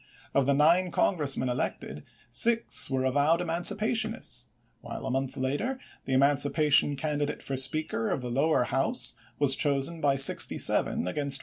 Of 0.33 0.47
the 0.47 0.55
nine 0.55 0.89
Congressmen 0.89 1.47
elected, 1.47 2.03
six 2.31 2.89
were 2.89 3.03
avowed 3.05 3.39
emancipa 3.39 3.91
tionists, 3.91 4.47
while 4.79 5.05
a 5.05 5.11
month 5.11 5.37
later 5.37 5.77
the 6.05 6.13
emancipation 6.13 6.95
can 6.95 7.19
didate 7.19 7.43
for 7.43 7.55
Speaker 7.55 8.09
of 8.09 8.21
the 8.23 8.31
lower 8.31 8.63
House 8.63 9.13
was 9.37 9.55
chosen 9.55 10.01
by 10.01 10.15
67 10.15 11.07
against 11.07 11.37
42. 11.37 11.39